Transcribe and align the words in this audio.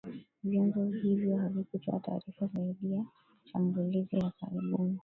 Vyanzo 0.43 0.85
hivyo 1.03 1.37
havikutoa 1.37 1.99
taarifa 1.99 2.47
zaidi 2.47 2.75
juu 2.81 2.93
ya 2.95 3.05
shambulizi 3.43 4.15
la 4.15 4.31
karibuni 4.41 4.99